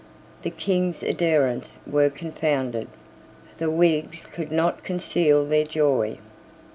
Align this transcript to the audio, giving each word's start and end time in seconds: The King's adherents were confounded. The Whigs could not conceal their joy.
The 0.41 0.49
King's 0.49 1.03
adherents 1.03 1.77
were 1.85 2.09
confounded. 2.09 2.87
The 3.59 3.69
Whigs 3.69 4.25
could 4.25 4.51
not 4.51 4.83
conceal 4.83 5.45
their 5.45 5.63
joy. 5.65 6.17